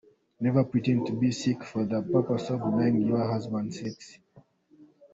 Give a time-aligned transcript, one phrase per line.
[0.39, 4.17] Never pretend to be sick for the purpose of denying your husband sex.